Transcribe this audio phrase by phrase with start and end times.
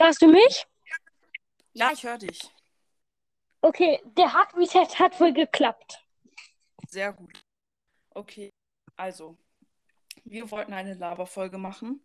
[0.00, 0.66] Hörst du mich?
[1.74, 2.40] Ja, ich höre dich.
[3.60, 6.02] Okay, der Hard Reset hat wohl geklappt.
[6.88, 7.38] Sehr gut.
[8.14, 8.50] Okay,
[8.96, 9.36] also,
[10.24, 12.02] wir wollten eine Laberfolge machen.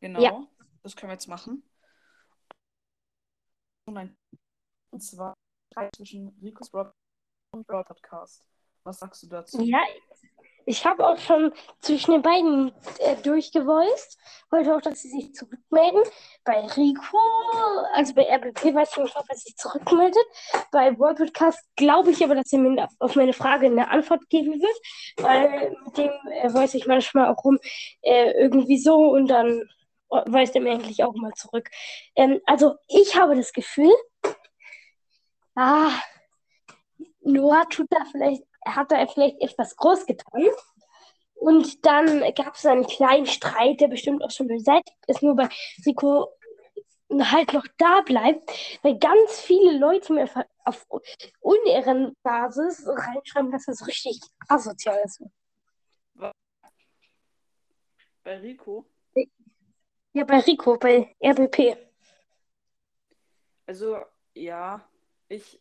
[0.00, 0.46] Genau, Ja.
[0.82, 1.62] das können wir jetzt machen.
[3.84, 4.16] Und,
[4.98, 5.34] zwar
[5.94, 6.92] zwischen Ricos Broad
[7.52, 8.44] und Broad Podcast.
[8.82, 9.62] Was sagst du dazu?
[9.62, 9.84] Ja,
[10.66, 14.18] ich habe auch schon zwischen den beiden äh, durchgevoiced.
[14.50, 16.02] Wollte auch, dass sie sich zurückmelden.
[16.44, 17.18] Bei Rico,
[17.94, 20.24] also bei RBP weiß ich nicht, ob er sich zurückmeldet.
[20.72, 24.60] Bei World Podcast glaube ich aber, dass er mir auf meine Frage eine Antwort geben
[24.60, 24.76] wird.
[25.18, 27.58] Weil mit dem äh, weiß ich manchmal auch rum
[28.02, 29.62] äh, irgendwie so und dann
[30.08, 31.70] weist er mir eigentlich auch mal zurück.
[32.16, 33.94] Ähm, also ich habe das Gefühl,
[35.54, 35.90] ah,
[37.22, 40.48] Noah tut da vielleicht, hat da vielleicht etwas groß getan.
[41.34, 45.48] Und dann gab es einen kleinen Streit, der bestimmt auch schon beseitigt ist, nur bei
[45.84, 46.32] Rico
[47.10, 48.50] halt noch da bleibt,
[48.82, 50.28] weil ganz viele Leute mir
[50.64, 50.86] auf
[51.40, 55.22] Unehrenbasis reinschreiben, dass das richtig asozial ist.
[58.24, 58.86] Bei Rico?
[60.12, 61.76] Ja, bei Rico, bei RBP.
[63.66, 64.00] Also,
[64.34, 64.88] ja,
[65.28, 65.58] ich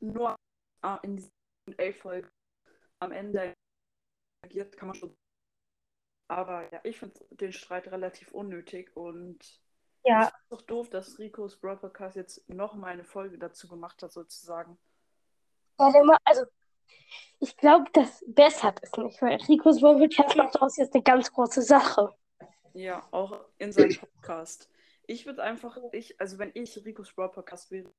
[0.00, 0.34] nur
[0.82, 1.39] ah, in diesen
[1.76, 2.28] elf Folgen
[2.98, 3.54] am Ende
[4.44, 5.16] agiert, kann man schon.
[6.28, 9.38] Aber ja, ich finde den Streit relativ unnötig und
[10.04, 13.38] Ja, ich finde es doch doof, dass Ricos Broad Podcast jetzt noch mal eine Folge
[13.38, 14.78] dazu gemacht hat, sozusagen.
[15.76, 16.44] warte mal, also
[17.40, 21.62] ich glaube, das bessert es nicht, weil Ricos Podcast macht daraus jetzt eine ganz große
[21.62, 22.14] Sache.
[22.74, 24.68] Ja, auch in seinem Podcast.
[25.06, 27.92] Ich würde einfach, ich, also wenn ich Ricos Broad Podcast wäre,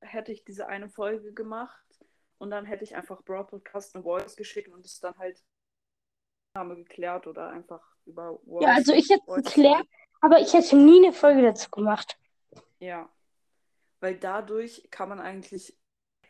[0.00, 2.05] hätte ich diese eine Folge gemacht
[2.38, 5.42] und dann hätte ich einfach Broad Podcast eine Voice geschickt und es dann halt
[6.54, 8.62] Name geklärt oder einfach über Voice.
[8.62, 9.86] Ja, also ich hätte es Voice geklärt,
[10.20, 12.18] aber ich hätte nie eine Folge dazu gemacht.
[12.78, 13.08] Ja.
[14.00, 15.76] Weil dadurch kann man eigentlich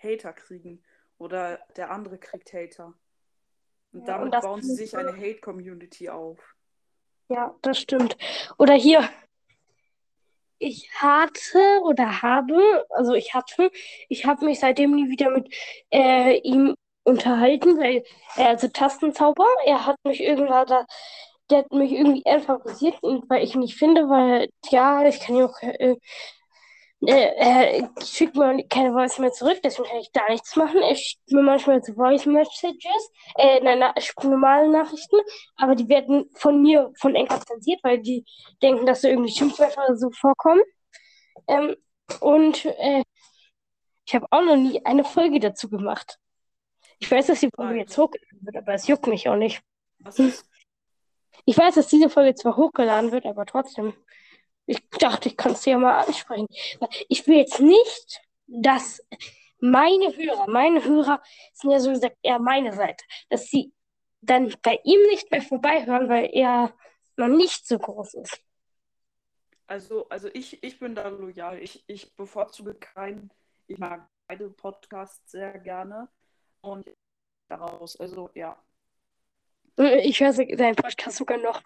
[0.03, 0.83] Hater kriegen
[1.19, 2.95] oder der andere kriegt Hater.
[3.93, 6.39] Und Ja, damit und bauen sie sich ich- eine Hate-Community auf.
[7.29, 8.17] Ja, das stimmt.
[8.59, 9.09] Oder hier,
[10.59, 13.71] ich hatte oder habe, also ich hatte,
[14.09, 15.53] ich habe mich seitdem nie wieder mit
[15.93, 16.75] äh, ihm
[17.05, 18.05] unterhalten, weil,
[18.37, 20.87] äh, also Tastenzauber, er hat mich irgendwann da,
[21.51, 25.47] der hat mich irgendwie favorisiert und weil ich nicht finde, weil, ja, ich kann ja
[25.47, 25.97] auch, äh,
[27.03, 30.81] äh, er schickt mir keine Voice mehr zurück, deswegen kann ich da nichts machen.
[30.81, 35.17] Er schickt mir manchmal so Voice Messages, äh, nein, na, normale Nachrichten,
[35.57, 38.25] aber die werden von mir, von Enker zensiert, weil die
[38.63, 40.63] denken, dass da irgendwie Schimpfwörter oder so vorkommen.
[41.49, 41.77] Ähm,
[42.21, 43.03] und äh,
[44.07, 46.19] ich habe auch noch nie eine Folge dazu gemacht.
[46.99, 49.61] Ich weiß, dass die Folge jetzt hochgeladen wird, aber es juckt mich auch nicht.
[51.45, 53.93] Ich weiß, dass diese Folge zwar hochgeladen wird, aber trotzdem.
[54.67, 56.47] Ich dachte, ich kann es dir ja mal ansprechen.
[57.09, 59.01] Ich will jetzt nicht, dass
[59.61, 61.23] meine Hörer, meine Hörer
[61.53, 63.73] sind ja so gesagt eher meine Seite, dass sie
[64.21, 66.75] dann bei ihm nicht mehr vorbeihören, weil er
[67.17, 68.43] noch nicht so groß ist.
[69.67, 71.59] Also, also ich, ich bin da loyal.
[71.59, 73.31] Ich, ich bevorzuge keinen.
[73.67, 76.09] Ich mag beide Podcasts sehr gerne.
[76.61, 76.89] Und
[77.49, 78.57] daraus, also ja.
[79.77, 81.63] Ich höre seinen Podcast sogar noch.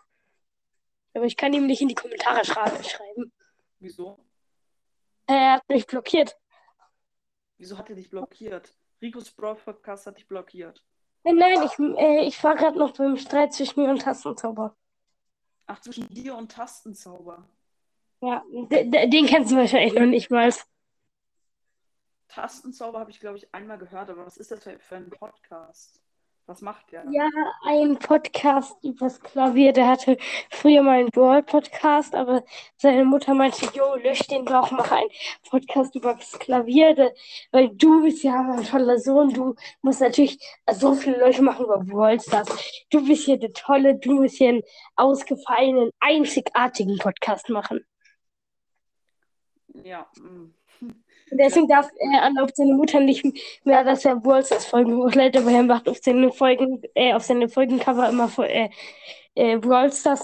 [1.14, 3.32] Aber ich kann ihm nicht in die Kommentare schreiben.
[3.78, 4.18] Wieso?
[5.26, 6.36] Er hat mich blockiert.
[7.58, 8.72] Wieso hat er dich blockiert?
[9.02, 10.84] Ricos Broad Podcast hat dich blockiert.
[11.22, 14.76] Nein, nein, ich, äh, ich war gerade noch beim Streit zwischen mir und Tastenzauber.
[15.66, 17.46] Ach, zwischen dir und Tastenzauber.
[18.22, 20.52] Ja, de- de- den kennst du wahrscheinlich noch nicht mal.
[22.28, 26.00] Tastenzauber habe ich, glaube ich, einmal gehört, aber was ist das für ein Podcast?
[26.50, 27.04] Was macht der?
[27.12, 27.30] Ja,
[27.62, 29.72] ein Podcast übers Klavier.
[29.72, 30.16] Der hatte
[30.50, 32.42] früher mal einen Brawl-Podcast, aber
[32.76, 35.08] seine Mutter meinte, jo, lösch den doch, mach einen
[35.48, 37.12] Podcast übers Klavier,
[37.52, 39.32] weil du bist ja mein toller Sohn.
[39.32, 40.40] Du musst natürlich,
[40.72, 42.48] so viele Leute machen über Brawl Stars.
[42.90, 44.62] Du bist hier der Tolle, du musst hier einen
[44.96, 47.86] ausgefallenen, einzigartigen Podcast machen.
[49.84, 50.52] Ja, mm.
[51.32, 53.24] Deswegen darf er erlaubt seine Mutter nicht
[53.64, 57.48] mehr, dass er Stars Folgen hochlädt, aber er macht auf seine Folgen, äh, auf seine
[57.48, 58.68] Folgencover immer äh,
[59.34, 59.58] äh,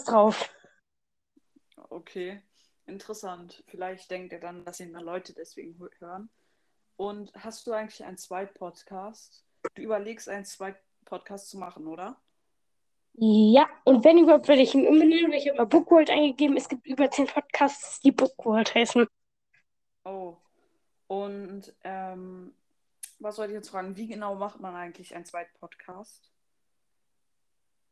[0.05, 0.50] drauf.
[1.91, 2.43] okay.
[2.87, 3.64] Interessant.
[3.67, 6.31] Vielleicht denkt er dann, dass ihn mehr Leute deswegen hö- hören.
[6.97, 9.44] Und hast du eigentlich einen Zweit-Podcast?
[9.75, 12.17] Du überlegst, einen Zweit-Podcast zu machen, oder?
[13.14, 16.56] Ja, und wenn überhaupt, werde ich ihn umbenennen, weil ich habe mal Bookworld eingegeben.
[16.56, 19.06] Es gibt über zehn Podcasts, die Bookworld heißen.
[20.05, 20.37] Oh.
[21.06, 22.55] Und ähm,
[23.19, 23.97] was wollte ich jetzt fragen?
[23.97, 26.31] Wie genau macht man eigentlich einen Zweit-Podcast?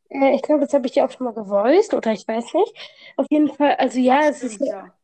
[0.09, 2.75] Äh, ich glaube, das habe ich dir auch schon mal gevoiced, oder ich weiß nicht.
[3.17, 4.95] Auf jeden Fall, also ja, Ach, es ist stimmt, ja, ja.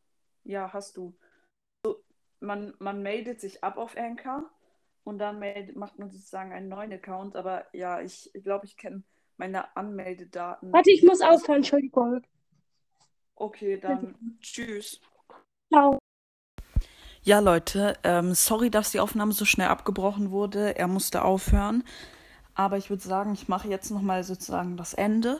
[0.43, 1.15] Ja, hast du.
[1.83, 2.03] So,
[2.39, 4.49] man, man meldet sich ab auf Anchor
[5.03, 7.35] und dann meldet, macht man sozusagen einen neuen Account.
[7.35, 9.03] Aber ja, ich glaube, ich, glaub, ich kenne
[9.37, 10.71] meine Anmeldedaten.
[10.71, 12.21] Warte, ich muss aufhören, Entschuldigung.
[13.35, 14.99] Okay, dann tschüss.
[15.71, 16.00] Ciao.
[17.23, 20.75] Ja, Leute, ähm, sorry, dass die Aufnahme so schnell abgebrochen wurde.
[20.79, 21.83] Er musste aufhören.
[22.55, 25.39] Aber ich würde sagen, ich mache jetzt nochmal sozusagen das Ende.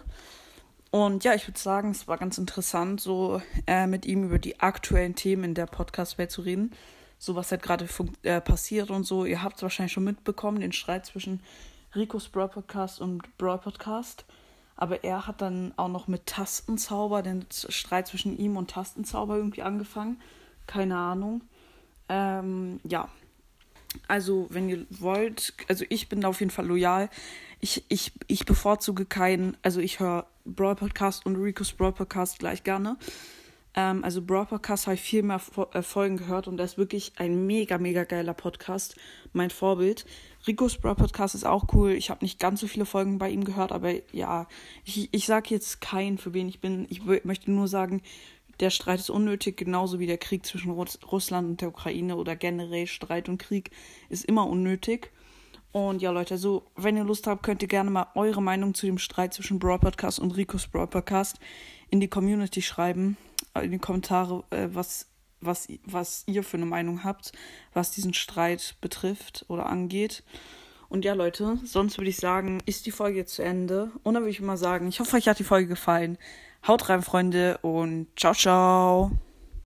[0.92, 4.60] Und ja, ich würde sagen, es war ganz interessant, so äh, mit ihm über die
[4.60, 6.72] aktuellen Themen in der Podcast-Welt zu reden.
[7.18, 7.88] So was halt gerade
[8.22, 9.26] äh, passiert und so.
[9.26, 11.42] Ihr habt es wahrscheinlich schon mitbekommen, den Streit zwischen
[11.96, 14.26] Ricos Brawl Podcast und Brawl Podcast.
[14.76, 19.64] Aber er hat dann auch noch mit Tastenzauber, den Streit zwischen ihm und Tastenzauber irgendwie
[19.64, 20.22] angefangen.
[20.68, 21.42] Keine Ahnung.
[22.12, 23.08] Ähm, ja.
[24.08, 27.10] Also, wenn ihr wollt, also ich bin da auf jeden Fall loyal.
[27.62, 32.64] Ich, ich, ich bevorzuge keinen, also ich höre Brawl Podcast und Rico's Brawl Podcast gleich
[32.64, 32.98] gerne.
[33.74, 35.40] Ähm, also Brawl Podcast habe ich viel mehr
[35.74, 38.96] äh, Folgen gehört und der ist wirklich ein mega, mega geiler Podcast.
[39.32, 40.06] Mein Vorbild.
[40.48, 41.92] Rico's Brawl Podcast ist auch cool.
[41.92, 44.48] Ich habe nicht ganz so viele Folgen bei ihm gehört, aber ja,
[44.84, 46.88] ich, ich sage jetzt keinen, für wen ich bin.
[46.90, 48.02] Ich möchte nur sagen,
[48.62, 52.88] der Streit ist unnötig, genauso wie der Krieg zwischen Russland und der Ukraine oder generell
[52.88, 53.72] Streit und Krieg
[54.10, 55.12] ist immer unnötig.
[55.72, 58.86] Und ja, Leute, also, wenn ihr Lust habt, könnt ihr gerne mal eure Meinung zu
[58.86, 61.40] dem Streit zwischen Brawl Podcast und Ricos Brawl Podcast
[61.90, 63.18] in die Community schreiben,
[63.54, 65.08] äh, in die Kommentare, äh, was,
[65.40, 67.32] was, was ihr für eine Meinung habt,
[67.74, 70.24] was diesen Streit betrifft oder angeht.
[70.90, 73.92] Und ja, Leute, sonst würde ich sagen, ist die Folge jetzt zu Ende.
[74.04, 76.18] Und dann würde ich mal sagen, ich hoffe, euch hat die Folge gefallen.
[76.68, 79.12] Haut rein, Freunde, und ciao, ciao.